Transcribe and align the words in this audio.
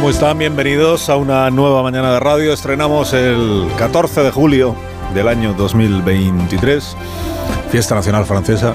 ¿Cómo 0.00 0.08
están? 0.08 0.38
Bienvenidos 0.38 1.10
a 1.10 1.16
una 1.16 1.50
nueva 1.50 1.82
mañana 1.82 2.14
de 2.14 2.20
radio. 2.20 2.54
Estrenamos 2.54 3.12
el 3.12 3.68
14 3.76 4.22
de 4.22 4.30
julio 4.30 4.74
del 5.12 5.28
año 5.28 5.52
2023, 5.52 6.96
Fiesta 7.70 7.96
Nacional 7.96 8.24
Francesa. 8.24 8.72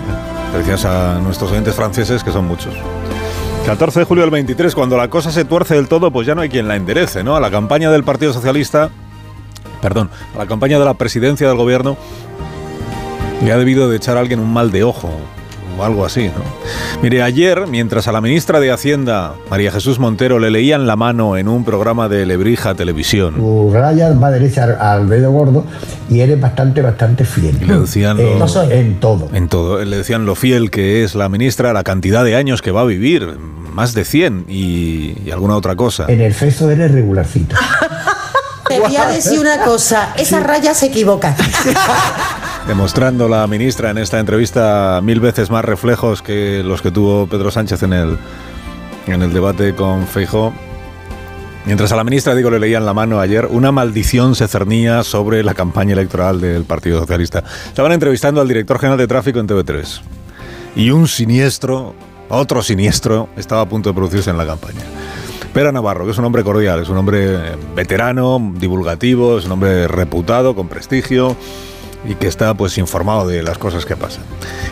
Gracias 0.54 0.86
a 0.86 1.18
nuestros 1.18 1.50
oyentes 1.50 1.74
franceses, 1.74 2.24
que 2.24 2.32
son 2.32 2.46
muchos. 2.46 2.76
14 3.66 4.02
de 4.02 4.06
julio 4.06 4.22
del 4.22 4.30
23, 4.30 4.76
cuando 4.76 4.98
la 4.98 5.10
cosa 5.10 5.32
se 5.32 5.46
tuerce 5.46 5.74
del 5.74 5.88
todo, 5.88 6.12
pues 6.12 6.28
ya 6.28 6.36
no 6.36 6.42
hay 6.42 6.50
quien 6.50 6.68
la 6.68 6.76
enderece, 6.76 7.24
¿no? 7.24 7.36
A 7.36 7.40
la 7.40 7.50
campaña 7.50 7.90
del 7.90 8.04
Partido 8.04 8.32
Socialista, 8.32 8.92
perdón, 9.82 10.12
a 10.36 10.38
la 10.38 10.46
campaña 10.46 10.78
de 10.78 10.86
la 10.86 10.94
presidencia 10.94 11.48
del 11.48 11.58
gobierno, 11.58 11.98
le 13.44 13.52
ha 13.52 13.58
debido 13.58 13.90
de 13.90 13.98
echar 13.98 14.18
a 14.18 14.20
alguien 14.20 14.40
un 14.40 14.54
mal 14.54 14.70
de 14.70 14.84
ojo, 14.84 15.10
o 15.78 15.84
algo 15.84 16.06
así, 16.06 16.26
¿no? 16.28 16.44
Mire, 17.02 17.22
ayer, 17.22 17.68
mientras 17.68 18.08
a 18.08 18.12
la 18.12 18.22
ministra 18.22 18.60
de 18.60 18.72
Hacienda, 18.72 19.34
María 19.50 19.72
Jesús 19.72 20.00
Montero, 20.00 20.40
le 20.40 20.50
leían 20.52 20.88
la 20.88 20.96
mano 20.96 21.38
en 21.38 21.48
un 21.48 21.64
programa 21.66 22.08
de 22.10 22.26
Lebrija 22.26 22.76
Televisión, 22.76 23.36
Tu 23.36 23.72
raya 23.74 24.14
va 24.14 24.32
derecha 24.32 24.64
al, 24.64 24.78
al 24.80 25.10
dedo 25.10 25.32
gordo 25.32 25.66
y 26.10 26.20
eres 26.22 26.40
bastante, 26.40 26.82
bastante 26.82 27.26
fiel. 27.26 27.58
y 27.62 27.66
le 27.66 27.80
decían 27.80 28.20
Eh, 28.20 28.36
lo- 28.38 28.72
en 28.72 28.99
todo. 28.99 29.30
en 29.34 29.48
todo, 29.49 29.84
le 29.84 29.98
decían 29.98 30.26
lo 30.26 30.36
fiel 30.36 30.72
que 30.72 31.04
es 31.04 31.16
la 31.16 31.30
ministra, 31.30 31.74
la 31.74 31.84
cantidad 31.84 32.24
de 32.24 32.36
años 32.36 32.62
que 32.62 32.71
va 32.71 32.82
a 32.82 32.86
vivir, 32.86 33.38
más 33.74 33.94
de 33.94 34.05
100 34.05 34.46
y, 34.48 35.18
y 35.26 35.32
alguna 35.32 35.55
otra 35.58 35.76
cosa. 35.76 36.05
En 36.08 36.21
el 36.21 36.34
sexo 36.34 36.70
eres 36.71 36.92
regularcito. 36.92 37.55
Te 38.70 38.80
voy 38.80 38.96
a 38.96 39.08
decir 39.10 39.38
una 39.40 39.60
cosa, 39.64 40.14
esa 40.18 40.40
raya 40.40 40.74
se 40.74 40.88
equivoca. 40.88 41.36
demostrando 42.68 43.27
la 43.27 43.46
ministra 43.46 43.91
en 43.91 43.99
esta 43.99 44.20
entrevista 44.20 44.99
mil 45.04 45.20
veces 45.20 45.52
más 45.52 45.63
reflejos 45.63 46.21
que 46.21 46.63
los 46.63 46.82
que 46.82 46.90
tuvo 46.90 47.27
Pedro 47.27 47.52
Sánchez 47.52 47.84
en 47.84 47.94
el, 47.94 48.18
en 49.08 49.21
el 49.21 49.34
debate 49.34 49.76
con 49.76 50.08
Feijó. 50.08 50.52
Mientras 51.66 51.91
a 51.91 51.96
la 51.96 52.04
ministra, 52.04 52.36
digo, 52.36 52.49
le 52.49 52.60
leían 52.60 52.86
la 52.86 52.93
mano 52.93 53.20
ayer, 53.20 53.48
una 53.48 53.71
maldición 53.71 54.36
se 54.36 54.48
cernía 54.48 55.04
sobre 55.04 55.43
la 55.43 55.54
campaña 55.54 55.93
electoral 55.93 56.40
del 56.41 56.63
Partido 56.63 56.99
Socialista. 56.99 57.43
Estaban 57.68 57.91
entrevistando 57.91 58.41
al 58.41 58.48
director 58.48 58.80
general 58.80 58.98
de 58.98 59.08
tráfico 59.08 59.40
en 59.40 59.48
TV3. 59.48 60.02
Y 60.76 60.91
un 60.91 61.08
siniestro, 61.08 61.96
otro 62.30 62.62
siniestro, 62.62 63.30
estaba 63.36 63.62
a 63.62 63.70
punto 63.70 63.90
de 63.90 63.96
producirse 63.96 64.30
en 64.30 64.38
la 64.38 64.46
campaña. 64.46 64.81
Pera 65.53 65.72
Navarro, 65.72 66.06
que 66.06 66.12
es 66.12 66.18
un 66.18 66.25
hombre 66.25 66.44
cordial, 66.44 66.81
es 66.81 66.90
un 66.90 66.97
hombre 66.97 67.56
veterano, 67.75 68.53
divulgativo, 68.58 69.40
es 69.40 69.46
un 69.46 69.53
hombre 69.53 69.88
reputado, 69.88 70.53
con 70.53 70.68
prestigio 70.68 71.36
y 72.08 72.16
que 72.16 72.28
está 72.28 72.53
pues 72.53 72.78
informado 72.78 73.28
de 73.28 73.44
las 73.44 73.58
cosas 73.58 73.86
que 73.86 73.96
pasan. 73.96 74.24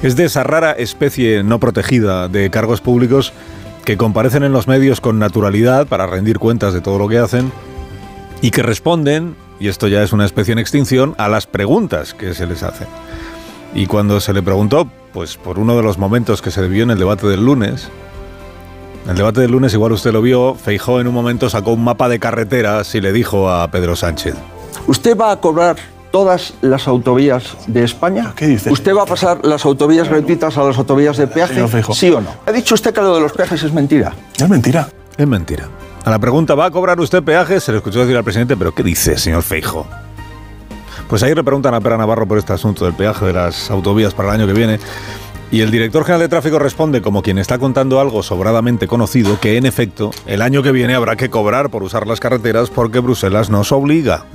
Es 0.02 0.16
de 0.16 0.26
esa 0.26 0.44
rara 0.44 0.72
especie 0.72 1.44
no 1.44 1.60
protegida 1.60 2.28
de 2.28 2.50
cargos 2.50 2.82
públicos 2.82 3.34
que 3.86 3.98
comparecen 3.98 4.44
en 4.44 4.52
los 4.52 4.68
medios 4.68 5.02
con 5.02 5.20
naturalidad 5.20 5.88
para 5.88 6.08
rendir 6.08 6.40
cuentas 6.40 6.74
de 6.74 6.82
todo 6.82 6.98
lo 6.98 7.08
que 7.08 7.18
hacen 7.18 7.52
y 8.42 8.52
que 8.52 8.64
responden, 8.64 9.36
y 9.60 9.68
esto 9.68 9.88
ya 9.88 10.04
es 10.04 10.14
una 10.14 10.26
especie 10.26 10.52
en 10.52 10.60
extinción, 10.60 11.16
a 11.18 11.30
las 11.30 11.48
preguntas 11.48 12.14
que 12.14 12.34
se 12.34 12.46
les 12.46 12.64
hacen. 12.64 12.88
Y 13.74 13.88
cuando 13.88 14.20
se 14.20 14.34
le 14.34 14.44
preguntó, 14.44 14.90
pues 15.14 15.38
por 15.38 15.60
uno 15.60 15.76
de 15.76 15.84
los 15.84 15.98
momentos 15.98 16.42
que 16.42 16.52
se 16.52 16.62
debió 16.62 16.84
en 16.84 16.92
el 16.92 17.00
debate 17.00 17.28
del 17.28 17.46
lunes, 17.46 17.90
el 19.08 19.16
debate 19.16 19.42
del 19.42 19.52
lunes, 19.52 19.74
igual 19.74 19.92
usted 19.92 20.14
lo 20.14 20.22
vio, 20.22 20.56
Feijó 20.56 21.02
en 21.02 21.08
un 21.08 21.14
momento 21.14 21.50
sacó 21.50 21.74
un 21.74 21.84
mapa 21.84 22.08
de 22.08 22.20
carreteras 22.20 22.96
y 22.96 23.02
le 23.02 23.12
dijo 23.12 23.50
a 23.50 23.70
Pedro 23.70 23.96
Sánchez, 23.96 24.36
¿Usted 24.88 25.18
va 25.18 25.32
a 25.32 25.40
cobrar 25.40 25.78
todas 26.14 26.54
las 26.62 26.88
autovías 26.88 27.58
de 27.66 27.84
España? 27.84 28.34
¿Qué 28.36 28.46
dice? 28.46 28.72
¿Usted 28.72 28.96
va 28.96 29.02
a 29.02 29.06
pasar 29.08 29.44
las 29.44 29.66
autovías 29.66 30.08
gratuitas 30.08 30.56
a 30.56 30.64
las 30.64 30.78
autovías 30.78 31.18
de 31.18 31.26
peaje? 31.26 31.66
¿Sí 31.92 32.12
o 32.12 32.22
no? 32.22 32.30
¿Ha 32.46 32.52
dicho 32.52 32.76
usted 32.76 32.94
que 32.94 33.02
lo 33.02 33.16
de 33.16 33.22
los 33.22 33.34
peajes 33.34 33.64
es 33.64 33.74
mentira? 33.74 34.14
Es 34.38 34.48
mentira. 34.48 34.88
Es 35.18 35.28
mentira. 35.28 35.68
A 36.06 36.12
la 36.12 36.20
pregunta, 36.20 36.54
¿va 36.54 36.66
a 36.66 36.72
cobrar 36.72 37.00
usted 37.00 37.24
peajes? 37.24 37.64
Se 37.64 37.72
le 37.72 37.80
escuchó 37.80 38.02
decir 38.02 38.16
al 38.16 38.24
presidente, 38.24 38.56
¿pero 38.56 38.76
qué 38.76 38.84
dice, 38.84 39.18
señor 39.18 39.42
Feijo? 39.42 39.88
Pues 41.10 41.24
ahí 41.24 41.34
le 41.34 41.44
preguntan 41.44 41.74
a 41.74 41.82
Pera 41.82 41.98
Navarro 41.98 42.28
por 42.28 42.38
este 42.38 42.54
asunto 42.54 42.86
del 42.86 42.94
peaje 42.94 43.26
de 43.26 43.34
las 43.34 43.72
autovías 43.72 44.14
para 44.14 44.30
el 44.30 44.36
año 44.36 44.46
que 44.46 44.54
viene. 44.54 44.80
Y 45.54 45.62
el 45.62 45.70
director 45.70 46.04
general 46.04 46.22
de 46.22 46.30
tráfico 46.30 46.58
responde, 46.58 47.04
como 47.04 47.22
quien 47.22 47.38
está 47.38 47.60
contando 47.60 48.00
algo 48.00 48.24
sobradamente 48.24 48.88
conocido, 48.88 49.40
que 49.40 49.56
en 49.56 49.68
efecto, 49.68 50.10
el 50.26 50.42
año 50.42 50.64
que 50.64 50.72
viene 50.72 50.96
habrá 50.96 51.16
que 51.16 51.30
cobrar 51.30 51.70
por 51.70 51.84
usar 51.84 52.08
las 52.08 52.20
carreteras 52.20 52.72
porque 52.72 52.98
Bruselas 52.98 53.52
nos 53.52 53.72
obliga. 53.72 54.26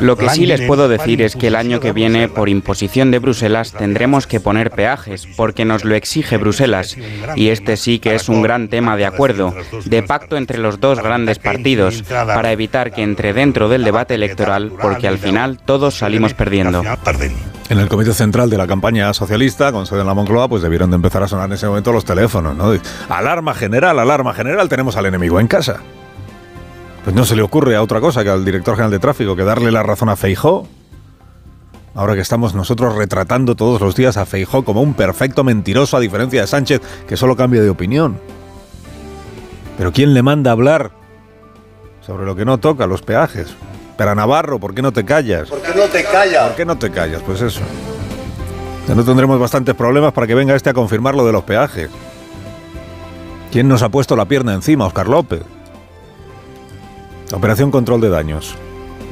Lo 0.00 0.18
que 0.18 0.28
sí 0.28 0.44
les 0.44 0.60
puedo 0.60 0.86
decir 0.86 1.22
es 1.22 1.34
que 1.34 1.46
el 1.46 1.56
año 1.56 1.80
que 1.80 1.92
viene, 1.92 2.28
por 2.28 2.50
imposición 2.50 3.10
de 3.10 3.20
Bruselas, 3.20 3.72
tendremos 3.72 4.26
que 4.26 4.38
poner 4.38 4.70
peajes, 4.70 5.26
porque 5.34 5.64
nos 5.64 5.86
lo 5.86 5.94
exige 5.94 6.36
Bruselas. 6.36 6.98
Y 7.34 7.48
este 7.48 7.78
sí 7.78 8.00
que 8.00 8.14
es 8.16 8.28
un 8.28 8.42
gran 8.42 8.68
tema 8.68 8.98
de 8.98 9.06
acuerdo, 9.06 9.54
de 9.86 10.02
pacto 10.02 10.36
entre 10.36 10.58
los 10.58 10.78
dos 10.78 11.00
grandes 11.00 11.38
partidos, 11.38 12.02
para 12.02 12.52
evitar 12.52 12.92
que 12.92 13.00
entre 13.00 13.32
dentro 13.32 13.70
del 13.70 13.82
debate 13.82 14.12
electoral, 14.12 14.72
porque 14.78 15.08
al 15.08 15.16
final 15.16 15.58
todos 15.64 15.94
salimos 15.94 16.34
perdiendo. 16.34 16.82
En 17.70 17.78
el 17.78 17.88
comité 17.88 18.12
central 18.12 18.50
de 18.50 18.58
la 18.58 18.66
campaña 18.66 19.12
socialista, 19.14 19.72
con 19.72 19.86
sede 19.86 20.02
en 20.02 20.06
la 20.06 20.12
Moncloa, 20.12 20.48
pues 20.48 20.62
debieron 20.62 20.90
de 20.90 20.96
empezar 20.96 21.22
a 21.22 21.28
sonar 21.28 21.46
en 21.46 21.54
ese 21.54 21.66
momento 21.66 21.92
los 21.92 22.04
teléfonos, 22.04 22.54
¿no? 22.54 22.72
Alarma 23.08 23.54
general, 23.54 23.98
alarma 23.98 24.34
general, 24.34 24.68
tenemos 24.68 24.96
al 24.96 25.06
enemigo 25.06 25.40
en 25.40 25.46
casa. 25.46 25.78
Pues 27.04 27.16
no 27.16 27.24
se 27.24 27.36
le 27.36 27.42
ocurre 27.42 27.74
a 27.74 27.82
otra 27.82 28.00
cosa 28.00 28.22
que 28.22 28.28
al 28.28 28.44
director 28.44 28.74
general 28.74 28.90
de 28.90 28.98
tráfico 28.98 29.34
que 29.34 29.44
darle 29.44 29.70
la 29.70 29.82
razón 29.82 30.10
a 30.10 30.16
Feijó. 30.16 30.68
Ahora 31.94 32.14
que 32.14 32.20
estamos 32.20 32.54
nosotros 32.54 32.96
retratando 32.96 33.54
todos 33.54 33.80
los 33.80 33.94
días 33.94 34.18
a 34.18 34.26
Feijó 34.26 34.64
como 34.64 34.82
un 34.82 34.92
perfecto 34.92 35.42
mentiroso, 35.42 35.96
a 35.96 36.00
diferencia 36.00 36.42
de 36.42 36.46
Sánchez, 36.46 36.82
que 37.08 37.16
solo 37.16 37.34
cambia 37.34 37.62
de 37.62 37.70
opinión. 37.70 38.18
Pero 39.78 39.90
¿quién 39.92 40.12
le 40.12 40.22
manda 40.22 40.50
a 40.50 40.52
hablar 40.52 40.90
sobre 42.02 42.26
lo 42.26 42.36
que 42.36 42.44
no 42.44 42.58
toca, 42.58 42.86
los 42.86 43.00
peajes? 43.00 43.54
Para 43.96 44.14
Navarro, 44.14 44.58
¿por 44.58 44.74
qué 44.74 44.82
no 44.82 44.92
te 44.92 45.04
callas? 45.04 45.48
¿Por 45.48 45.62
qué 45.62 45.74
no 45.74 45.84
te 45.84 46.04
callas? 46.04 46.46
¿Por 46.48 46.56
qué 46.56 46.64
no 46.64 46.76
te 46.76 46.90
callas? 46.90 47.22
Pues 47.22 47.40
eso. 47.40 47.60
Ya 48.88 48.94
no 48.94 49.04
tendremos 49.04 49.38
bastantes 49.38 49.74
problemas 49.74 50.12
para 50.12 50.26
que 50.26 50.34
venga 50.34 50.54
este 50.54 50.70
a 50.70 50.74
confirmar 50.74 51.14
lo 51.14 51.24
de 51.24 51.32
los 51.32 51.44
peajes. 51.44 51.90
¿Quién 53.52 53.68
nos 53.68 53.82
ha 53.82 53.88
puesto 53.88 54.16
la 54.16 54.24
pierna 54.24 54.52
encima? 54.52 54.86
Oscar 54.86 55.08
López. 55.08 55.42
Operación 57.32 57.70
Control 57.70 58.00
de 58.00 58.08
Daños. 58.10 58.56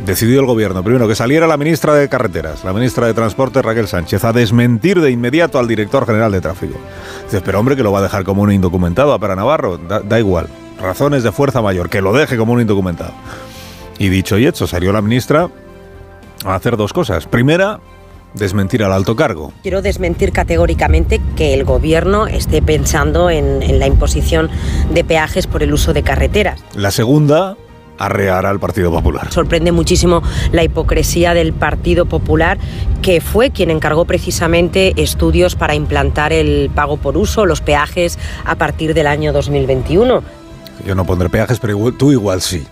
Decidió 0.05 0.41
el 0.41 0.47
gobierno, 0.47 0.83
primero, 0.83 1.07
que 1.07 1.15
saliera 1.15 1.47
la 1.47 1.57
ministra 1.57 1.95
de 1.95 2.09
Carreteras, 2.09 2.65
la 2.65 2.73
ministra 2.73 3.07
de 3.07 3.15
Transporte 3.15 3.63
Raquel 3.63 3.87
Sánchez, 3.87 4.25
a 4.25 4.33
desmentir 4.33 5.01
de 5.01 5.13
inmediato 5.13 5.61
al 5.61 5.69
director 5.69 6.07
general 6.07 6.33
de 6.33 6.41
tráfico. 6.41 6.75
Dices, 7.25 7.43
pero 7.45 7.61
hombre, 7.61 7.77
que 7.77 7.85
lo 7.85 7.93
va 7.93 8.01
a 8.01 8.03
dejar 8.03 8.25
como 8.25 8.43
un 8.43 8.51
indocumentado 8.51 9.13
a 9.13 9.21
Para 9.21 9.37
Navarro. 9.37 9.79
Da, 9.79 10.01
da 10.01 10.19
igual. 10.19 10.49
Razones 10.81 11.23
de 11.23 11.31
fuerza 11.31 11.63
mayor, 11.63 11.89
que 11.89 12.01
lo 12.01 12.13
deje 12.13 12.37
como 12.37 12.53
un 12.53 12.61
indocumentado. 12.61 13.13
Y 13.99 14.09
dicho 14.09 14.39
y 14.39 14.47
hecho, 14.47 14.67
salió 14.67 14.93
la 14.93 15.03
ministra 15.03 15.49
a 16.45 16.55
hacer 16.55 16.77
dos 16.77 16.93
cosas. 16.93 17.27
Primera, 17.27 17.81
desmentir 18.35 18.83
al 18.83 18.93
alto 18.93 19.17
cargo. 19.17 19.53
Quiero 19.63 19.83
desmentir 19.83 20.33
categóricamente 20.33 21.21
que 21.37 21.55
el 21.55 21.65
gobierno 21.65 22.27
esté 22.27 22.63
pensando 22.63 23.31
en, 23.31 23.63
en 23.63 23.79
la 23.79 23.87
imposición 23.87 24.51
de 24.93 25.05
peajes 25.05 25.47
por 25.47 25.63
el 25.63 25.73
uso 25.73 25.93
de 25.93 26.03
carreteras. 26.03 26.63
La 26.75 26.91
segunda, 26.91 27.57
arrear 27.99 28.47
al 28.47 28.59
Partido 28.59 28.91
Popular. 28.91 29.31
Sorprende 29.33 29.73
muchísimo 29.73 30.23
la 30.51 30.65
hipocresía 30.65 31.35
del 31.35 31.53
Partido 31.53 32.07
Popular, 32.07 32.59
que 33.01 33.21
fue 33.21 33.51
quien 33.51 33.71
encargó 33.71 34.05
precisamente 34.05 34.93
estudios 34.97 35.55
para 35.55 35.75
implantar 35.75 36.33
el 36.33 36.71
pago 36.75 36.97
por 36.97 37.17
uso, 37.17 37.47
los 37.47 37.61
peajes, 37.61 38.19
a 38.45 38.57
partir 38.57 38.95
del 38.95 39.07
año 39.07 39.33
2021. 39.33 40.23
Yo 40.87 40.95
no 40.95 41.05
pondré 41.05 41.29
peajes, 41.29 41.61
pero 41.61 41.93
tú 41.93 42.11
igual 42.11 42.41
sí. 42.41 42.67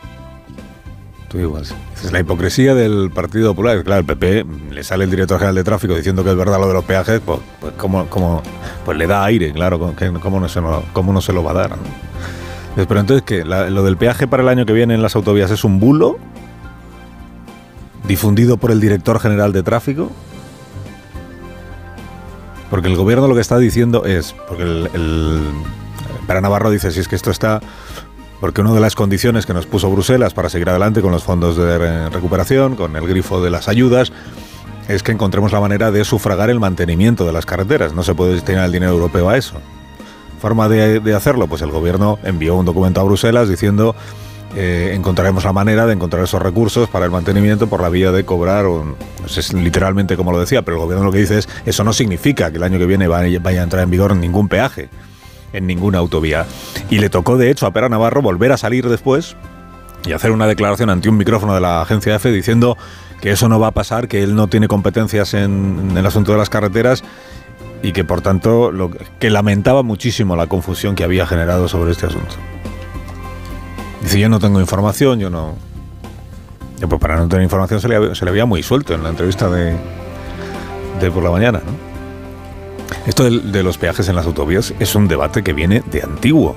Tú 1.30 1.38
igual. 1.38 1.62
Es 1.62 2.10
la 2.10 2.18
hipocresía 2.18 2.74
del 2.74 3.10
Partido 3.14 3.50
Popular. 3.52 3.84
Claro, 3.84 4.00
el 4.00 4.04
PP 4.06 4.44
le 4.72 4.82
sale 4.82 5.04
el 5.04 5.10
director 5.10 5.38
general 5.38 5.54
de 5.54 5.62
tráfico 5.64 5.94
diciendo 5.94 6.24
que 6.24 6.30
es 6.30 6.36
verdad 6.36 6.58
lo 6.58 6.66
de 6.66 6.74
los 6.74 6.84
peajes, 6.84 7.20
pues, 7.24 7.38
pues, 7.60 7.72
¿cómo, 7.76 8.06
cómo- 8.06 8.42
pues 8.84 8.98
le 8.98 9.06
da 9.06 9.24
aire, 9.24 9.52
claro, 9.52 9.78
¿cómo, 10.20 10.40
no, 10.40 10.48
se 10.48 10.60
lo, 10.60 10.82
cómo 10.92 11.12
no 11.12 11.20
se 11.20 11.32
lo 11.32 11.44
va 11.44 11.52
a 11.52 11.54
dar? 11.54 11.70
no? 11.70 12.84
Pero 12.86 12.98
entonces, 13.00 13.22
¿qué? 13.24 13.44
¿Lo 13.44 13.82
del 13.84 13.96
peaje 13.96 14.26
para 14.26 14.42
el 14.42 14.48
año 14.48 14.66
que 14.66 14.72
viene 14.72 14.94
en 14.94 15.02
las 15.02 15.14
autovías 15.14 15.50
es 15.52 15.62
un 15.64 15.78
bulo? 15.78 16.18
¿Difundido 18.08 18.56
por 18.56 18.72
el 18.72 18.80
director 18.80 19.20
general 19.20 19.52
de 19.52 19.62
tráfico? 19.62 20.10
Porque 22.70 22.88
el 22.88 22.96
gobierno 22.96 23.28
lo 23.28 23.34
que 23.34 23.40
está 23.40 23.58
diciendo 23.58 24.04
es, 24.04 24.34
porque 24.48 24.62
el, 24.64 24.90
el- 24.94 25.48
para 26.26 26.40
Navarro 26.40 26.70
dice, 26.70 26.90
si 26.92 27.00
es 27.00 27.08
que 27.08 27.16
esto 27.16 27.30
está 27.30 27.60
porque 28.40 28.62
una 28.62 28.72
de 28.72 28.80
las 28.80 28.94
condiciones 28.94 29.44
que 29.44 29.52
nos 29.52 29.66
puso 29.66 29.90
Bruselas 29.90 30.32
para 30.32 30.48
seguir 30.48 30.70
adelante 30.70 31.02
con 31.02 31.12
los 31.12 31.22
fondos 31.22 31.56
de 31.56 32.08
recuperación, 32.08 32.74
con 32.74 32.96
el 32.96 33.06
grifo 33.06 33.42
de 33.42 33.50
las 33.50 33.68
ayudas, 33.68 34.12
es 34.88 35.02
que 35.02 35.12
encontremos 35.12 35.52
la 35.52 35.60
manera 35.60 35.90
de 35.90 36.04
sufragar 36.04 36.50
el 36.50 36.58
mantenimiento 36.58 37.26
de 37.26 37.32
las 37.32 37.46
carreteras. 37.46 37.92
No 37.92 38.02
se 38.02 38.14
puede 38.14 38.34
destinar 38.34 38.64
el 38.64 38.72
dinero 38.72 38.92
europeo 38.92 39.28
a 39.28 39.36
eso. 39.36 39.60
¿Forma 40.40 40.68
de, 40.68 41.14
hacerlo? 41.14 41.46
Pues 41.46 41.60
el 41.60 41.70
gobierno 41.70 42.18
envió 42.24 42.56
un 42.56 42.64
documento 42.64 43.00
a 43.02 43.04
Bruselas 43.04 43.48
diciendo 43.48 43.94
eh, 44.56 44.92
encontraremos 44.94 45.44
la 45.44 45.52
manera 45.52 45.86
de 45.86 45.92
encontrar 45.92 46.24
esos 46.24 46.40
recursos 46.40 46.88
para 46.88 47.04
el 47.04 47.10
mantenimiento 47.10 47.68
por 47.68 47.82
la 47.82 47.90
vía 47.90 48.10
de 48.10 48.24
cobrar, 48.24 48.64
sé 49.26 49.54
literalmente 49.54 50.16
como 50.16 50.32
lo 50.32 50.40
decía, 50.40 50.62
pero 50.62 50.78
el 50.78 50.82
gobierno 50.82 51.04
lo 51.04 51.12
que 51.12 51.18
dice 51.18 51.38
es 51.38 51.48
eso 51.66 51.84
no 51.84 51.92
significa 51.92 52.50
que 52.50 52.56
el 52.56 52.62
año 52.62 52.78
que 52.78 52.86
viene 52.86 53.06
vaya, 53.06 53.38
vaya 53.38 53.60
a 53.60 53.64
entrar 53.64 53.84
en 53.84 53.90
vigor 53.90 54.16
ningún 54.16 54.48
peaje 54.48 54.88
en 55.52 55.66
ninguna 55.66 55.98
autovía. 55.98 56.46
Y 56.90 56.98
le 56.98 57.10
tocó, 57.10 57.36
de 57.36 57.50
hecho, 57.50 57.66
a 57.66 57.72
Pera 57.72 57.88
Navarro 57.88 58.22
volver 58.22 58.52
a 58.52 58.56
salir 58.56 58.88
después 58.88 59.36
y 60.04 60.12
hacer 60.12 60.30
una 60.30 60.46
declaración 60.46 60.90
ante 60.90 61.08
un 61.08 61.16
micrófono 61.16 61.54
de 61.54 61.60
la 61.60 61.82
agencia 61.82 62.14
EFE 62.14 62.32
diciendo 62.32 62.76
que 63.20 63.30
eso 63.30 63.48
no 63.48 63.60
va 63.60 63.68
a 63.68 63.72
pasar, 63.72 64.08
que 64.08 64.22
él 64.22 64.34
no 64.34 64.48
tiene 64.48 64.68
competencias 64.68 65.34
en, 65.34 65.92
el 65.94 66.06
asunto 66.06 66.32
de 66.32 66.38
las 66.38 66.48
carreteras 66.48 67.04
y 67.82 67.92
que 67.92 68.04
por 68.04 68.20
tanto 68.20 68.72
que 69.18 69.30
lamentaba 69.30 69.82
muchísimo 69.82 70.36
la 70.36 70.46
confusión 70.46 70.94
que 70.94 71.04
había 71.04 71.26
generado 71.26 71.68
sobre 71.68 71.92
este 71.92 72.06
asunto. 72.06 72.34
Dice, 74.02 74.18
yo 74.18 74.28
no 74.30 74.38
tengo 74.38 74.60
información, 74.60 75.20
yo 75.20 75.28
no... 75.28 75.56
pues 76.88 77.00
para 77.00 77.16
no 77.16 77.28
tener 77.28 77.42
información 77.42 77.80
se 77.80 77.88
le, 77.88 78.14
se 78.14 78.24
le 78.24 78.30
había 78.30 78.46
muy 78.46 78.62
suelto 78.62 78.94
en 78.94 79.02
la 79.02 79.10
entrevista 79.10 79.50
de, 79.50 79.76
de 81.00 81.10
por 81.10 81.22
la 81.22 81.30
mañana, 81.30 81.60
¿no? 81.64 81.89
Esto 83.06 83.24
de, 83.24 83.62
los 83.62 83.78
peajes 83.78 84.08
en 84.08 84.16
las 84.16 84.26
autovías 84.26 84.74
es 84.78 84.94
un 84.94 85.08
debate 85.08 85.42
que 85.42 85.52
viene 85.52 85.82
de 85.90 86.02
antiguo. 86.02 86.56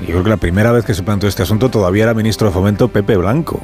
Yo 0.00 0.06
creo 0.08 0.24
que 0.24 0.30
la 0.30 0.36
primera 0.36 0.72
vez 0.72 0.84
que 0.84 0.94
se 0.94 1.02
planteó 1.02 1.28
este 1.28 1.42
asunto 1.42 1.68
todavía 1.68 2.04
era 2.04 2.14
ministro 2.14 2.48
de 2.48 2.54
Fomento 2.54 2.88
Pepe 2.88 3.16
Blanco, 3.16 3.60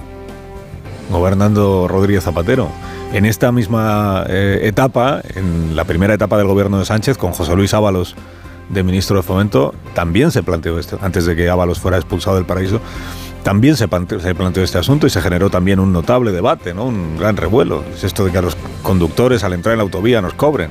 gobernando 1.10 1.88
Rodríguez 1.88 2.24
Zapatero. 2.24 2.68
En 3.12 3.24
esta 3.24 3.50
misma 3.50 4.24
eh, 4.28 4.60
etapa, 4.64 5.22
en 5.34 5.74
la 5.74 5.84
primera 5.84 6.14
etapa 6.14 6.36
del 6.36 6.46
gobierno 6.46 6.78
de 6.78 6.84
Sánchez, 6.84 7.16
con 7.16 7.32
José 7.32 7.56
Luis 7.56 7.74
Ábalos 7.74 8.14
de 8.68 8.82
ministro 8.82 9.16
de 9.16 9.22
Fomento, 9.22 9.74
también 9.94 10.30
se 10.30 10.42
planteó 10.42 10.78
esto, 10.78 10.98
antes 11.00 11.24
de 11.24 11.34
que 11.34 11.48
Ábalos 11.48 11.80
fuera 11.80 11.96
expulsado 11.96 12.36
del 12.36 12.44
paraíso, 12.44 12.80
también 13.42 13.76
se 13.76 13.88
planteó, 13.88 14.20
se 14.20 14.62
este 14.62 14.78
asunto 14.78 15.06
y 15.06 15.10
se 15.10 15.22
generó 15.22 15.48
también 15.48 15.80
un 15.80 15.92
notable 15.92 16.32
debate, 16.32 16.74
¿no? 16.74 16.84
un 16.84 17.16
gran 17.16 17.36
revuelo. 17.36 17.82
Es 17.94 18.04
esto 18.04 18.24
de 18.24 18.30
que 18.30 18.38
a 18.38 18.42
los 18.42 18.56
conductores 18.82 19.42
al 19.42 19.54
entrar 19.54 19.72
en 19.72 19.78
la 19.78 19.84
autovía 19.84 20.20
nos 20.20 20.34
cobren. 20.34 20.70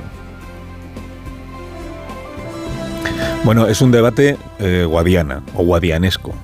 Bueno, 3.48 3.66
es 3.66 3.80
un 3.80 3.90
debate 3.90 4.36
eh, 4.58 4.84
guadiana 4.86 5.42
o 5.54 5.64
guadianesco, 5.64 6.34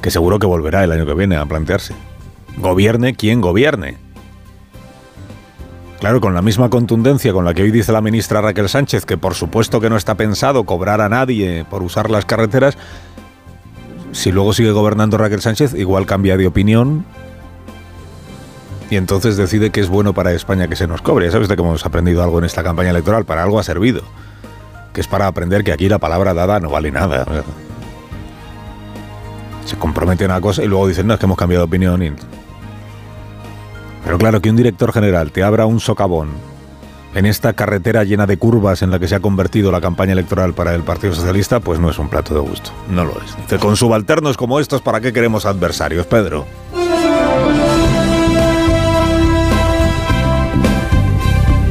que 0.00 0.12
seguro 0.12 0.38
que 0.38 0.46
volverá 0.46 0.84
el 0.84 0.92
año 0.92 1.04
que 1.04 1.12
viene 1.12 1.34
a 1.34 1.44
plantearse. 1.46 1.94
Gobierne 2.58 3.16
quien 3.16 3.40
gobierne. 3.40 3.96
Claro, 5.98 6.20
con 6.20 6.32
la 6.32 6.42
misma 6.42 6.70
contundencia 6.70 7.32
con 7.32 7.44
la 7.44 7.54
que 7.54 7.62
hoy 7.62 7.72
dice 7.72 7.90
la 7.90 8.00
ministra 8.00 8.40
Raquel 8.40 8.68
Sánchez, 8.68 9.04
que 9.04 9.18
por 9.18 9.34
supuesto 9.34 9.80
que 9.80 9.90
no 9.90 9.96
está 9.96 10.14
pensado 10.14 10.62
cobrar 10.62 11.00
a 11.00 11.08
nadie 11.08 11.64
por 11.68 11.82
usar 11.82 12.08
las 12.08 12.24
carreteras, 12.24 12.78
si 14.12 14.30
luego 14.30 14.52
sigue 14.52 14.70
gobernando 14.70 15.18
Raquel 15.18 15.40
Sánchez, 15.40 15.74
igual 15.74 16.06
cambia 16.06 16.36
de 16.36 16.46
opinión 16.46 17.04
y 18.90 18.94
entonces 18.94 19.36
decide 19.36 19.70
que 19.70 19.80
es 19.80 19.88
bueno 19.88 20.14
para 20.14 20.30
España 20.30 20.68
que 20.68 20.76
se 20.76 20.86
nos 20.86 21.02
cobre. 21.02 21.26
Ya 21.26 21.32
sabes 21.32 21.48
de 21.48 21.56
que 21.56 21.62
hemos 21.62 21.84
aprendido 21.84 22.22
algo 22.22 22.38
en 22.38 22.44
esta 22.44 22.62
campaña 22.62 22.90
electoral, 22.90 23.24
para 23.24 23.42
algo 23.42 23.58
ha 23.58 23.64
servido 23.64 24.04
que 24.94 25.00
es 25.00 25.08
para 25.08 25.26
aprender 25.26 25.64
que 25.64 25.72
aquí 25.72 25.88
la 25.88 25.98
palabra 25.98 26.32
dada 26.32 26.60
no 26.60 26.70
vale 26.70 26.90
nada. 26.90 27.26
Se 29.66 29.76
comprometen 29.76 30.30
a 30.30 30.34
una 30.34 30.40
cosa 30.40 30.62
y 30.62 30.68
luego 30.68 30.86
dicen, 30.86 31.06
no, 31.06 31.14
es 31.14 31.20
que 31.20 31.26
hemos 31.26 31.36
cambiado 31.36 31.66
de 31.66 31.68
opinión. 31.68 32.16
Pero 34.04 34.18
claro, 34.18 34.40
que 34.40 34.50
un 34.50 34.56
director 34.56 34.92
general 34.92 35.32
te 35.32 35.42
abra 35.42 35.66
un 35.66 35.80
socavón 35.80 36.28
en 37.14 37.26
esta 37.26 37.52
carretera 37.54 38.04
llena 38.04 38.26
de 38.26 38.36
curvas 38.36 38.82
en 38.82 38.90
la 38.90 38.98
que 38.98 39.08
se 39.08 39.14
ha 39.14 39.20
convertido 39.20 39.72
la 39.72 39.80
campaña 39.80 40.12
electoral 40.12 40.52
para 40.54 40.74
el 40.74 40.82
Partido 40.82 41.14
Socialista, 41.14 41.60
pues 41.60 41.80
no 41.80 41.90
es 41.90 41.98
un 41.98 42.08
plato 42.08 42.34
de 42.34 42.40
gusto. 42.40 42.70
No 42.90 43.04
lo 43.04 43.12
es. 43.12 43.36
Dice, 43.36 43.58
con 43.58 43.76
subalternos 43.76 44.36
como 44.36 44.60
estos, 44.60 44.80
¿para 44.80 45.00
qué 45.00 45.12
queremos 45.12 45.46
adversarios, 45.46 46.06
Pedro? 46.06 46.44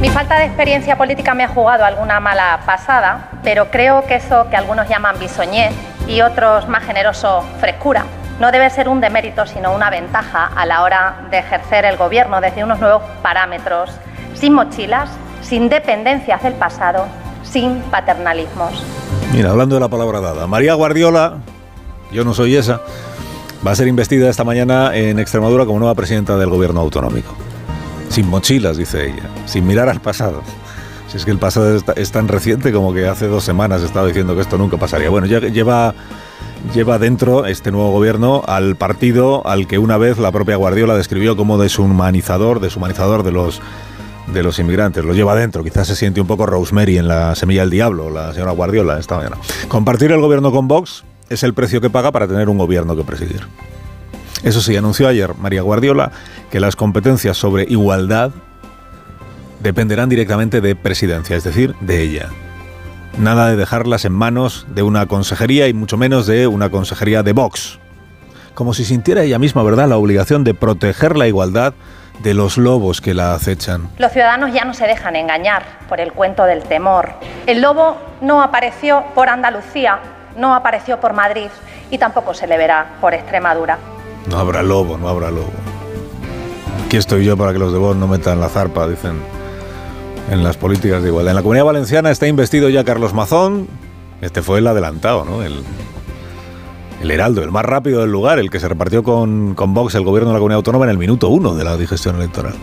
Mi 0.04 0.10
falta 0.10 0.38
de 0.38 0.44
experiencia 0.44 0.98
política 0.98 1.32
me 1.32 1.44
ha 1.44 1.48
jugado 1.48 1.82
alguna 1.82 2.20
mala 2.20 2.60
pasada, 2.66 3.30
pero 3.42 3.70
creo 3.70 4.04
que 4.04 4.16
eso 4.16 4.48
que 4.50 4.56
algunos 4.56 4.86
llaman 4.86 5.18
bisoñez 5.18 5.72
y 6.06 6.20
otros 6.20 6.68
más 6.68 6.84
generoso 6.84 7.42
frescura 7.58 8.04
no 8.38 8.52
debe 8.52 8.68
ser 8.68 8.90
un 8.90 9.00
demérito, 9.00 9.46
sino 9.46 9.74
una 9.74 9.88
ventaja 9.88 10.50
a 10.54 10.66
la 10.66 10.82
hora 10.82 11.26
de 11.30 11.38
ejercer 11.38 11.86
el 11.86 11.96
gobierno 11.96 12.42
desde 12.42 12.62
unos 12.62 12.80
nuevos 12.80 13.02
parámetros, 13.22 13.92
sin 14.34 14.52
mochilas, 14.52 15.08
sin 15.40 15.70
dependencias 15.70 16.42
del 16.42 16.52
pasado, 16.52 17.06
sin 17.42 17.80
paternalismos. 17.84 18.84
Mira, 19.32 19.52
hablando 19.52 19.76
de 19.76 19.80
la 19.80 19.88
palabra 19.88 20.20
dada, 20.20 20.46
María 20.46 20.74
Guardiola, 20.74 21.38
yo 22.12 22.24
no 22.24 22.34
soy 22.34 22.56
esa, 22.56 22.82
va 23.66 23.70
a 23.70 23.74
ser 23.74 23.88
investida 23.88 24.28
esta 24.28 24.44
mañana 24.44 24.94
en 24.94 25.18
Extremadura 25.18 25.64
como 25.64 25.78
nueva 25.78 25.94
presidenta 25.94 26.36
del 26.36 26.50
gobierno 26.50 26.82
autonómico. 26.82 27.43
Sin 28.14 28.30
mochilas, 28.30 28.76
dice 28.76 29.08
ella, 29.08 29.28
sin 29.44 29.66
mirar 29.66 29.88
al 29.88 30.00
pasado. 30.00 30.40
Si 31.08 31.16
es 31.16 31.24
que 31.24 31.32
el 31.32 31.38
pasado 31.38 31.82
es 31.96 32.12
tan 32.12 32.28
reciente 32.28 32.72
como 32.72 32.94
que 32.94 33.08
hace 33.08 33.26
dos 33.26 33.42
semanas 33.42 33.82
estaba 33.82 34.06
diciendo 34.06 34.36
que 34.36 34.40
esto 34.40 34.56
nunca 34.56 34.76
pasaría. 34.76 35.10
Bueno, 35.10 35.26
ya 35.26 35.40
lleva, 35.40 35.96
lleva 36.72 37.00
dentro 37.00 37.44
este 37.44 37.72
nuevo 37.72 37.90
gobierno 37.90 38.44
al 38.46 38.76
partido 38.76 39.44
al 39.44 39.66
que 39.66 39.78
una 39.80 39.98
vez 39.98 40.18
la 40.18 40.30
propia 40.30 40.54
Guardiola 40.54 40.96
describió 40.96 41.36
como 41.36 41.58
deshumanizador, 41.58 42.60
deshumanizador 42.60 43.24
de 43.24 43.32
los 43.32 43.60
de 44.32 44.44
los 44.44 44.60
inmigrantes. 44.60 45.04
Lo 45.04 45.12
lleva 45.12 45.34
dentro. 45.34 45.64
Quizás 45.64 45.88
se 45.88 45.96
siente 45.96 46.20
un 46.20 46.28
poco 46.28 46.46
Rosemary 46.46 46.98
en 46.98 47.08
la 47.08 47.34
semilla 47.34 47.62
del 47.62 47.70
diablo, 47.70 48.10
la 48.10 48.32
señora 48.32 48.52
Guardiola, 48.52 48.96
esta 49.00 49.16
mañana. 49.16 49.38
Compartir 49.66 50.12
el 50.12 50.20
gobierno 50.20 50.52
con 50.52 50.68
Vox 50.68 51.02
es 51.30 51.42
el 51.42 51.52
precio 51.52 51.80
que 51.80 51.90
paga 51.90 52.12
para 52.12 52.28
tener 52.28 52.48
un 52.48 52.58
gobierno 52.58 52.94
que 52.94 53.02
presidir. 53.02 53.44
Eso 54.44 54.60
sí, 54.60 54.76
anunció 54.76 55.08
ayer 55.08 55.34
María 55.36 55.62
Guardiola 55.62 56.12
que 56.50 56.60
las 56.60 56.76
competencias 56.76 57.36
sobre 57.38 57.64
igualdad 57.64 58.30
dependerán 59.60 60.10
directamente 60.10 60.60
de 60.60 60.76
presidencia, 60.76 61.34
es 61.34 61.44
decir, 61.44 61.74
de 61.80 62.02
ella. 62.02 62.28
Nada 63.16 63.48
de 63.48 63.56
dejarlas 63.56 64.04
en 64.04 64.12
manos 64.12 64.66
de 64.68 64.82
una 64.82 65.06
consejería 65.06 65.66
y 65.68 65.72
mucho 65.72 65.96
menos 65.96 66.26
de 66.26 66.46
una 66.46 66.68
consejería 66.68 67.22
de 67.22 67.32
Vox. 67.32 67.78
Como 68.52 68.74
si 68.74 68.84
sintiera 68.84 69.22
ella 69.22 69.38
misma, 69.38 69.62
¿verdad?, 69.62 69.88
la 69.88 69.96
obligación 69.96 70.44
de 70.44 70.52
proteger 70.52 71.16
la 71.16 71.26
igualdad 71.26 71.72
de 72.22 72.34
los 72.34 72.58
lobos 72.58 73.00
que 73.00 73.14
la 73.14 73.34
acechan. 73.34 73.88
Los 73.98 74.12
ciudadanos 74.12 74.52
ya 74.52 74.66
no 74.66 74.74
se 74.74 74.86
dejan 74.86 75.16
engañar 75.16 75.62
por 75.88 76.00
el 76.00 76.12
cuento 76.12 76.44
del 76.44 76.62
temor. 76.64 77.14
El 77.46 77.62
lobo 77.62 77.96
no 78.20 78.42
apareció 78.42 79.04
por 79.14 79.30
Andalucía, 79.30 80.00
no 80.36 80.54
apareció 80.54 81.00
por 81.00 81.14
Madrid 81.14 81.48
y 81.90 81.96
tampoco 81.96 82.34
se 82.34 82.46
le 82.46 82.58
verá 82.58 82.96
por 83.00 83.14
Extremadura. 83.14 83.78
No 84.28 84.38
habrá 84.38 84.62
lobo, 84.62 84.98
no 84.98 85.08
habrá 85.08 85.30
lobo. 85.30 85.52
Aquí 86.86 86.96
estoy 86.96 87.24
yo 87.24 87.36
para 87.36 87.52
que 87.52 87.58
los 87.58 87.72
de 87.72 87.78
Vox 87.78 87.96
no 87.96 88.06
metan 88.06 88.40
la 88.40 88.48
zarpa, 88.48 88.88
dicen 88.88 89.16
en 90.30 90.42
las 90.42 90.56
políticas 90.56 91.02
de 91.02 91.08
igualdad. 91.08 91.32
En 91.32 91.36
la 91.36 91.42
Comunidad 91.42 91.64
Valenciana 91.64 92.10
está 92.10 92.26
investido 92.26 92.68
ya 92.68 92.84
Carlos 92.84 93.12
Mazón. 93.12 93.68
Este 94.20 94.42
fue 94.42 94.60
el 94.60 94.66
adelantado, 94.66 95.24
¿no? 95.24 95.42
El, 95.42 95.62
el 97.02 97.10
heraldo, 97.10 97.42
el 97.42 97.50
más 97.50 97.64
rápido 97.64 98.00
del 98.00 98.10
lugar, 98.10 98.38
el 98.38 98.50
que 98.50 98.60
se 98.60 98.68
repartió 98.68 99.02
con, 99.02 99.54
con 99.54 99.74
Vox 99.74 99.94
el 99.94 100.04
gobierno 100.04 100.30
de 100.30 100.34
la 100.34 100.38
Comunidad 100.38 100.56
Autónoma 100.56 100.84
en 100.86 100.90
el 100.90 100.98
minuto 100.98 101.28
uno 101.28 101.54
de 101.54 101.64
la 101.64 101.76
digestión 101.76 102.16
electoral. 102.16 102.54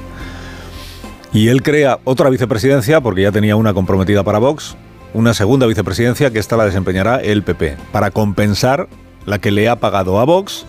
Y 1.33 1.47
él 1.47 1.61
crea 1.61 1.99
otra 2.03 2.29
vicepresidencia, 2.29 2.99
porque 3.01 3.21
ya 3.21 3.31
tenía 3.31 3.55
una 3.55 3.73
comprometida 3.73 4.23
para 4.23 4.39
Vox, 4.39 4.75
una 5.13 5.33
segunda 5.33 5.67
vicepresidencia 5.67 6.31
que 6.31 6.39
esta 6.39 6.57
la 6.57 6.65
desempeñará 6.65 7.17
el 7.17 7.43
PP, 7.43 7.77
para 7.91 8.11
compensar 8.11 8.87
la 9.25 9.39
que 9.39 9.51
le 9.51 9.69
ha 9.69 9.77
pagado 9.77 10.19
a 10.19 10.25
Vox 10.25 10.65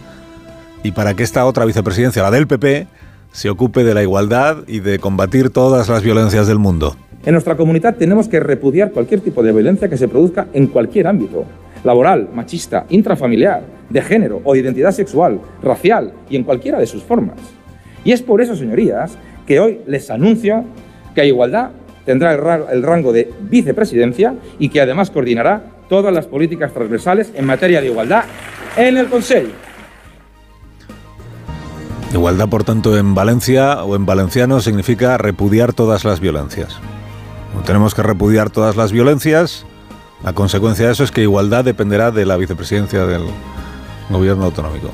y 0.83 0.93
para 0.93 1.15
que 1.15 1.23
esta 1.23 1.47
otra 1.47 1.65
vicepresidencia, 1.65 2.23
la 2.23 2.31
del 2.31 2.47
PP, 2.47 2.87
se 3.33 3.49
ocupe 3.49 3.85
de 3.85 3.95
la 3.95 4.03
igualdad 4.03 4.59
y 4.67 4.81
de 4.81 4.99
combatir 4.99 5.51
todas 5.51 5.89
las 5.89 6.03
violencias 6.03 6.47
del 6.47 6.59
mundo. 6.59 6.97
En 7.25 7.33
nuestra 7.33 7.57
comunidad 7.57 7.97
tenemos 7.97 8.29
que 8.29 8.41
repudiar 8.41 8.91
cualquier 8.91 9.21
tipo 9.21 9.43
de 9.43 9.53
violencia 9.53 9.89
que 9.89 9.97
se 9.97 10.09
produzca 10.09 10.49
en 10.53 10.67
cualquier 10.67 11.07
ámbito, 11.07 11.45
laboral, 11.85 12.29
machista, 12.35 12.85
intrafamiliar, 12.89 13.63
de 13.89 14.03
género 14.03 14.41
o 14.45 14.53
de 14.53 14.61
identidad 14.61 14.93
sexual, 14.93 15.41
racial 15.63 16.13
y 16.29 16.37
en 16.37 16.45
cualquiera 16.45 16.79
de 16.79 16.87
sus 16.87 17.03
formas. 17.03 17.37
Y 18.05 18.13
es 18.13 18.23
por 18.23 18.41
eso, 18.41 18.57
señorías, 18.57 19.17
que 19.47 19.61
hoy 19.61 19.81
les 19.87 20.11
anuncio 20.11 20.65
que 21.15 21.21
a 21.21 21.25
igualdad 21.25 21.71
tendrá 22.05 22.33
el 22.35 22.83
rango 22.83 23.13
de 23.13 23.33
vicepresidencia 23.43 24.35
y 24.59 24.69
que 24.69 24.81
además 24.81 25.11
coordinará 25.11 25.63
todas 25.89 26.13
las 26.13 26.27
políticas 26.27 26.73
transversales 26.73 27.33
en 27.35 27.45
materia 27.47 27.81
de 27.81 27.87
igualdad 27.87 28.25
en 28.77 28.97
el 28.97 29.07
Consejo. 29.07 29.51
Igualdad, 32.13 32.49
por 32.49 32.65
tanto, 32.65 32.99
en 32.99 33.15
Valencia 33.15 33.83
o 33.85 33.97
en 33.97 34.05
valenciano 34.05 34.61
significa 34.61 35.17
repudiar 35.17 35.73
todas 35.73 36.05
las 36.05 36.21
violencias. 36.21 36.79
tenemos 37.65 37.95
que 37.95 38.03
repudiar 38.03 38.51
todas 38.51 38.77
las 38.77 38.93
violencias, 38.93 39.65
la 40.23 40.33
consecuencia 40.35 40.87
de 40.87 40.93
eso 40.93 41.05
es 41.05 41.11
que 41.11 41.23
igualdad 41.23 41.65
dependerá 41.65 42.11
de 42.11 42.27
la 42.27 42.37
vicepresidencia 42.37 43.07
del, 43.07 43.23
gobierno 44.11 44.45
autonómico. 44.45 44.91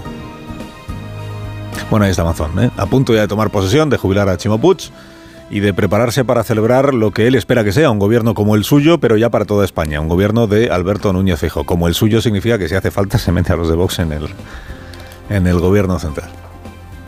Bueno, 1.90 2.04
ahí 2.04 2.10
está 2.10 2.22
Amazon, 2.22 2.52
¿eh? 2.62 2.70
a 2.76 2.86
punto 2.86 3.12
ya 3.14 3.22
de 3.22 3.28
tomar 3.28 3.50
posesión, 3.50 3.90
de 3.90 3.96
jubilar 3.96 4.28
a 4.28 4.36
Chimo 4.36 4.58
Puig 4.58 4.90
y 5.50 5.60
de 5.60 5.74
prepararse 5.74 6.24
para 6.24 6.44
celebrar 6.44 6.94
lo 6.94 7.10
que 7.10 7.26
él 7.26 7.34
espera 7.34 7.64
que 7.64 7.72
sea, 7.72 7.90
un 7.90 7.98
gobierno 7.98 8.34
como 8.34 8.54
el 8.54 8.64
suyo, 8.64 8.98
pero 8.98 9.16
ya 9.16 9.30
para 9.30 9.44
toda 9.44 9.64
España, 9.64 10.00
un 10.00 10.08
gobierno 10.08 10.46
de 10.46 10.70
Alberto 10.70 11.12
Núñez 11.12 11.40
Fijo. 11.40 11.64
Como 11.64 11.88
el 11.88 11.94
suyo 11.94 12.20
significa 12.20 12.58
que 12.58 12.68
si 12.68 12.76
hace 12.76 12.90
falta 12.90 13.18
se 13.18 13.32
mete 13.32 13.52
a 13.52 13.56
los 13.56 13.68
de 13.68 13.74
Vox 13.74 13.98
en 13.98 14.12
el, 14.12 14.28
en 15.30 15.46
el 15.46 15.58
gobierno 15.58 15.98
central. 15.98 16.30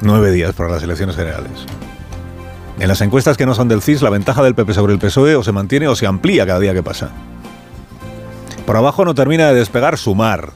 Nueve 0.02 0.32
días 0.32 0.54
para 0.54 0.70
las 0.70 0.82
elecciones 0.82 1.14
generales. 1.14 1.66
En 2.78 2.88
las 2.88 3.02
encuestas 3.02 3.36
que 3.36 3.44
no 3.44 3.54
son 3.54 3.68
del 3.68 3.82
CIS, 3.82 4.00
la 4.00 4.08
ventaja 4.08 4.42
del 4.42 4.54
PP 4.54 4.72
sobre 4.72 4.94
el 4.94 4.98
PSOE 4.98 5.36
o 5.36 5.42
se 5.42 5.52
mantiene 5.52 5.88
o 5.88 5.94
se 5.94 6.06
amplía 6.06 6.46
cada 6.46 6.58
día 6.58 6.72
que 6.72 6.82
pasa. 6.82 7.10
Por 8.64 8.76
abajo 8.76 9.04
no 9.04 9.14
termina 9.14 9.48
de 9.48 9.54
despegar 9.54 9.98
Sumar, 9.98 10.52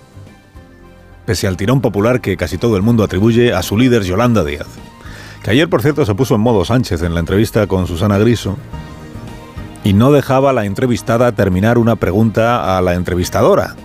pese 1.26 1.46
al 1.46 1.58
tirón 1.58 1.82
popular 1.82 2.22
que 2.22 2.38
casi 2.38 2.56
todo 2.56 2.76
el 2.76 2.82
mundo 2.82 3.04
atribuye 3.04 3.52
a 3.52 3.62
su 3.62 3.76
líder 3.76 4.02
Yolanda 4.02 4.44
Díaz. 4.44 4.68
Que 5.42 5.50
ayer, 5.50 5.68
por 5.68 5.82
cierto, 5.82 6.06
se 6.06 6.14
puso 6.14 6.34
en 6.34 6.40
modo 6.40 6.64
Sánchez 6.64 7.02
en 7.02 7.12
la 7.12 7.20
entrevista 7.20 7.66
con 7.66 7.86
Susana 7.86 8.16
Griso 8.16 8.56
y 9.84 9.92
no 9.92 10.10
dejaba 10.10 10.54
la 10.54 10.64
entrevistada 10.64 11.32
terminar 11.32 11.76
una 11.76 11.96
pregunta 11.96 12.78
a 12.78 12.80
la 12.80 12.94
entrevistadora. 12.94 13.76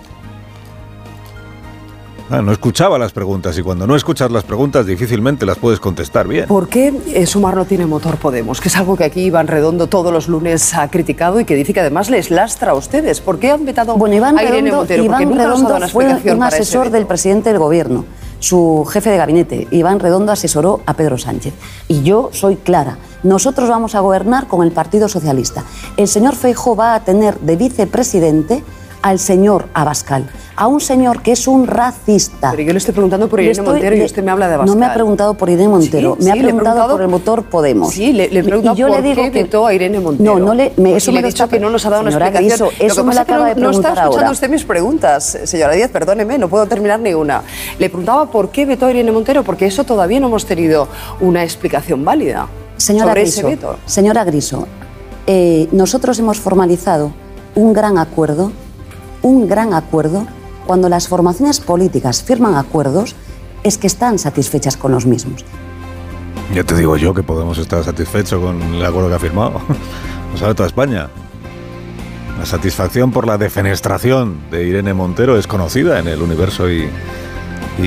Ah, 2.32 2.42
no 2.42 2.52
escuchaba 2.52 2.96
las 2.96 3.10
preguntas 3.10 3.58
y 3.58 3.62
cuando 3.62 3.88
no 3.88 3.96
escuchas 3.96 4.30
las 4.30 4.44
preguntas 4.44 4.86
difícilmente 4.86 5.44
las 5.44 5.58
puedes 5.58 5.80
contestar 5.80 6.28
bien. 6.28 6.46
¿Por 6.46 6.68
qué 6.68 6.94
eh, 7.08 7.26
Sumar 7.26 7.56
no 7.56 7.64
tiene 7.64 7.86
motor 7.86 8.18
Podemos? 8.18 8.60
Que 8.60 8.68
es 8.68 8.76
algo 8.76 8.96
que 8.96 9.02
aquí 9.02 9.22
Iván 9.22 9.48
Redondo 9.48 9.88
todos 9.88 10.12
los 10.12 10.28
lunes 10.28 10.72
ha 10.74 10.88
criticado 10.90 11.40
y 11.40 11.44
que 11.44 11.56
dice 11.56 11.74
que 11.74 11.80
además 11.80 12.08
les 12.08 12.30
lastra 12.30 12.70
a 12.70 12.74
ustedes. 12.74 13.20
¿Por 13.20 13.40
qué 13.40 13.50
han 13.50 13.64
vetado 13.64 13.96
bueno, 13.96 14.14
Iván 14.14 14.38
a 14.38 14.44
Irene 14.44 14.70
Redondo? 14.70 14.94
Iván 14.94 15.24
nunca 15.28 15.44
Redondo 15.44 15.74
una 15.74 15.88
fue 15.88 16.06
un 16.06 16.42
asesor 16.44 16.90
del 16.90 17.06
presidente 17.06 17.50
del 17.50 17.58
gobierno. 17.58 18.04
Su 18.38 18.86
jefe 18.88 19.10
de 19.10 19.16
gabinete, 19.16 19.66
Iván 19.72 19.98
Redondo, 19.98 20.30
asesoró 20.30 20.82
a 20.86 20.94
Pedro 20.94 21.18
Sánchez. 21.18 21.54
Y 21.88 22.04
yo 22.04 22.30
soy 22.32 22.54
clara. 22.54 22.98
Nosotros 23.24 23.68
vamos 23.68 23.96
a 23.96 24.00
gobernar 24.00 24.46
con 24.46 24.64
el 24.64 24.70
Partido 24.70 25.08
Socialista. 25.08 25.64
El 25.96 26.06
señor 26.06 26.36
Feijóo 26.36 26.76
va 26.76 26.94
a 26.94 27.04
tener 27.04 27.40
de 27.40 27.56
vicepresidente 27.56 28.62
al 29.02 29.18
señor 29.18 29.66
Abascal, 29.72 30.26
a 30.56 30.66
un 30.66 30.80
señor 30.80 31.22
que 31.22 31.32
es 31.32 31.48
un 31.48 31.66
racista. 31.66 32.50
Pero 32.50 32.62
yo 32.64 32.72
le 32.72 32.78
estoy 32.78 32.92
preguntando 32.92 33.28
por 33.28 33.38
Le 33.38 33.46
Irene 33.46 33.58
estoy- 33.60 33.72
Montero 33.74 33.96
y 33.96 33.98
le- 34.00 34.04
usted 34.04 34.22
me 34.22 34.30
habla 34.30 34.46
de 34.48 34.56
No 34.58 34.62
me 34.64 34.70
ha 34.70 34.72
Abascal. 34.72 34.94
preguntado 34.94 35.34
por 35.34 35.48
Irene 35.48 35.68
Montero, 35.68 36.16
Sí, 36.18 36.24
me 36.24 36.30
ha 36.30 36.34
sí, 36.34 36.38
le 36.40 36.44
he 36.44 36.48
preguntado, 36.48 36.74
preguntado- 36.76 36.92
por 36.96 37.02
el 37.02 37.08
motor 37.08 37.42
Podemos. 37.44 37.92
Sí, 37.94 38.12
le, 38.12 38.28
le 38.28 38.40
he 38.40 38.44
preguntado 38.44 38.76
y 38.76 38.78
yo 38.78 38.88
por 38.88 38.96
le 38.96 39.02
digo 39.02 39.22
qué 39.22 39.30
que 39.30 39.42
vetó 39.44 39.66
a 39.66 39.72
Irene 39.74 40.00
Montero. 40.00 40.38
No, 40.38 40.44
no 40.44 40.54
le, 40.54 40.72
me, 40.76 40.96
eso 40.96 41.10
le 41.10 41.14
me 41.14 41.18
he 41.20 41.22
lo 41.22 41.28
dicho 41.28 41.44
está- 41.44 41.56
que 41.56 41.60
no 41.60 41.70
nos 41.70 41.86
ha 41.86 41.90
dado 41.90 42.02
una 42.02 42.10
explicación. 42.10 42.68
Eso 42.78 43.04
me 43.04 43.14
lo 43.14 43.20
acaba 43.20 43.38
no, 43.48 43.54
de 43.54 43.54
no 43.54 43.70
está 43.70 43.80
preguntar 43.80 43.92
escuchando 43.92 44.16
ahora. 44.18 44.30
usted 44.32 44.50
mis 44.50 44.64
preguntas, 44.64 45.38
señora 45.44 45.72
Díaz, 45.74 45.90
perdóneme, 45.90 46.36
no 46.36 46.48
puedo 46.48 46.66
terminar 46.66 47.00
ni 47.00 47.14
una. 47.14 47.42
Le 47.78 47.88
preguntaba 47.88 48.30
por 48.30 48.50
qué 48.50 48.66
vetó 48.66 48.84
a 48.86 48.90
Irene 48.90 49.12
Montero, 49.12 49.42
porque 49.44 49.64
eso 49.66 49.84
todavía 49.84 50.20
no 50.20 50.26
hemos 50.26 50.44
tenido 50.44 50.88
una 51.20 51.42
explicación 51.42 52.04
válida 52.04 52.48
Señora 52.76 53.08
sobre 53.08 53.22
Griso, 53.22 53.40
ese 53.40 53.46
veto. 53.48 53.76
señora 53.86 54.24
Griso, 54.24 54.66
eh, 55.26 55.68
nosotros 55.72 56.18
hemos 56.18 56.38
formalizado 56.38 57.12
un 57.54 57.72
gran 57.72 57.98
acuerdo, 57.98 58.52
un 59.22 59.48
gran 59.48 59.74
acuerdo, 59.74 60.26
cuando 60.66 60.88
las 60.88 61.08
formaciones 61.08 61.60
políticas 61.60 62.22
firman 62.22 62.54
acuerdos, 62.54 63.14
es 63.62 63.78
que 63.78 63.86
están 63.86 64.18
satisfechas 64.18 64.76
con 64.76 64.92
los 64.92 65.06
mismos. 65.06 65.44
Ya 66.54 66.64
te 66.64 66.74
digo 66.74 66.96
yo 66.96 67.14
que 67.14 67.22
podemos 67.22 67.58
estar 67.58 67.84
satisfechos 67.84 68.42
con 68.42 68.60
el 68.60 68.84
acuerdo 68.84 69.08
que 69.08 69.14
ha 69.14 69.18
firmado. 69.18 69.60
Lo 70.32 70.38
sabe 70.38 70.54
toda 70.54 70.66
España. 70.66 71.08
La 72.38 72.46
satisfacción 72.46 73.12
por 73.12 73.26
la 73.26 73.38
defenestración 73.38 74.38
de 74.50 74.66
Irene 74.66 74.94
Montero 74.94 75.36
es 75.36 75.46
conocida 75.46 75.98
en 75.98 76.08
el 76.08 76.22
universo 76.22 76.70
y, 76.70 76.88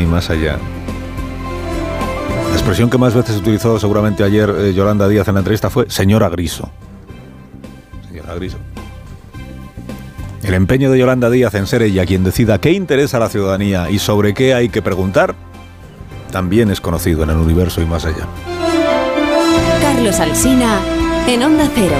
más 0.07 0.29
allá. 0.29 0.57
La 2.49 2.53
expresión 2.53 2.89
que 2.89 2.97
más 2.97 3.13
veces 3.15 3.35
utilizó 3.37 3.79
seguramente 3.79 4.23
ayer 4.23 4.49
eh, 4.49 4.73
Yolanda 4.73 5.07
Díaz 5.07 5.27
en 5.27 5.33
la 5.33 5.39
entrevista 5.39 5.69
fue 5.69 5.89
señora 5.89 6.29
Griso. 6.29 6.69
Señora 8.07 8.35
Griso. 8.35 8.57
El 10.43 10.53
empeño 10.55 10.91
de 10.91 10.99
Yolanda 10.99 11.29
Díaz 11.29 11.53
en 11.55 11.67
ser 11.67 11.81
ella 11.81 12.05
quien 12.05 12.23
decida 12.23 12.59
qué 12.59 12.71
interesa 12.71 13.17
a 13.17 13.21
la 13.21 13.29
ciudadanía 13.29 13.89
y 13.89 13.99
sobre 13.99 14.33
qué 14.33 14.53
hay 14.53 14.69
que 14.69 14.81
preguntar 14.81 15.35
también 16.31 16.71
es 16.71 16.81
conocido 16.81 17.23
en 17.23 17.29
el 17.29 17.37
universo 17.37 17.81
y 17.81 17.85
más 17.85 18.05
allá. 18.05 18.27
Carlos 19.81 20.19
Alsina 20.19 20.79
en 21.27 21.43
Onda 21.43 21.69
Cero. 21.73 21.95